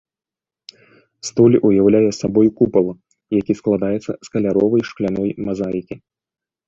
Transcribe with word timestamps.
Столь 1.27 1.57
уяўляе 1.67 2.09
сабой 2.21 2.47
купал, 2.61 2.87
які 3.39 3.53
складаецца 3.63 4.09
з 4.09 4.27
каляровай 4.33 4.81
шкляной 4.93 5.31
мазаікі. 5.51 5.95